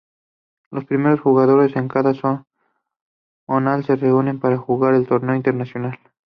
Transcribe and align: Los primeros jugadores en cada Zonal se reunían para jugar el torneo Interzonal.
Los 0.71 0.85
primeros 0.85 1.21
jugadores 1.21 1.75
en 1.75 1.87
cada 1.87 2.15
Zonal 3.47 3.85
se 3.85 3.95
reunían 3.97 4.39
para 4.39 4.57
jugar 4.57 4.95
el 4.95 5.05
torneo 5.05 5.35
Interzonal. 5.35 5.99